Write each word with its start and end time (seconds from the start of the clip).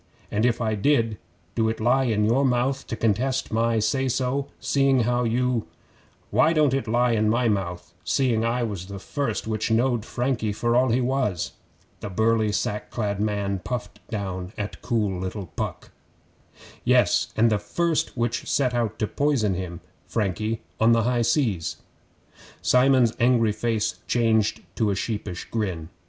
'An' 0.31 0.45
if 0.45 0.59
I 0.59 0.73
did, 0.73 1.19
do 1.53 1.69
it 1.69 1.79
lie 1.79 2.05
in 2.05 2.25
your 2.25 2.43
mouth 2.43 2.87
to 2.87 2.95
contest 2.95 3.53
my 3.53 3.77
say 3.77 4.07
so, 4.07 4.47
seeing 4.59 5.01
how 5.01 5.25
you' 5.25 5.67
'Why 6.31 6.53
don't 6.53 6.73
it 6.73 6.87
lie 6.87 7.11
in 7.11 7.29
my 7.29 7.47
mouth, 7.47 7.93
seeing 8.03 8.43
I 8.43 8.63
was 8.63 8.87
the 8.87 8.97
first 8.97 9.45
which 9.45 9.69
knowed 9.69 10.03
Frankie 10.03 10.53
for 10.53 10.75
all 10.75 10.89
he 10.89 11.01
was?' 11.01 11.51
The 11.99 12.09
burly 12.09 12.51
sack 12.51 12.89
clad 12.89 13.19
man 13.19 13.59
puffed 13.59 13.99
down 14.07 14.53
at 14.57 14.81
cool 14.81 15.19
little 15.19 15.45
Puck. 15.55 15.91
'Yes, 16.83 17.31
and 17.37 17.51
the 17.51 17.59
first 17.59 18.17
which 18.17 18.49
set 18.49 18.73
out 18.73 18.97
to 18.97 19.05
poison 19.05 19.53
him 19.53 19.81
Frankie 20.07 20.61
on 20.79 20.93
the 20.93 21.03
high 21.03 21.21
seas' 21.21 21.75
Simon's 22.63 23.13
angry 23.19 23.51
face 23.51 23.99
changed 24.07 24.63
to 24.77 24.89
a 24.89 24.95
sheepish 24.95 25.45
grin. 25.51 25.89